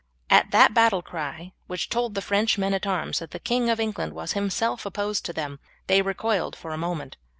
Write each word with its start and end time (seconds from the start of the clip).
At 0.31 0.49
that 0.49 0.73
battle 0.73 1.03
cry, 1.03 1.51
which 1.67 1.87
told 1.87 2.15
the 2.15 2.23
French 2.23 2.57
men 2.57 2.73
at 2.73 2.87
arms 2.87 3.19
that 3.19 3.29
the 3.29 3.39
King 3.39 3.69
of 3.69 3.79
England 3.79 4.13
was 4.13 4.33
himself 4.33 4.83
opposed 4.83 5.25
to 5.25 5.31
them, 5.33 5.59
they 5.85 6.01
recoiled 6.01 6.55
for 6.55 6.71
a 6.71 6.75
moment. 6.77 7.17